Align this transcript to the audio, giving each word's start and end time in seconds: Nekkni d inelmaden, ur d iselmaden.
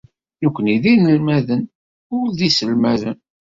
Nekkni 0.43 0.75
d 0.83 0.83
inelmaden, 0.93 1.61
ur 2.17 2.27
d 2.37 2.39
iselmaden. 2.47 3.17